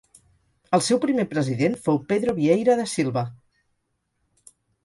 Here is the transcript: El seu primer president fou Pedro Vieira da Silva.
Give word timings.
El 0.77 0.81
seu 0.85 0.99
primer 1.03 1.25
president 1.33 1.77
fou 1.85 2.01
Pedro 2.13 2.35
Vieira 2.39 2.79
da 2.83 2.89
Silva. 2.95 3.27